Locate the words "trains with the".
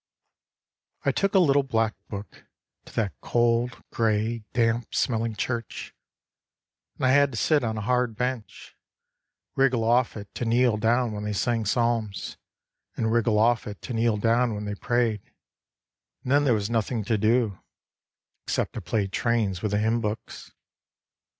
19.05-19.77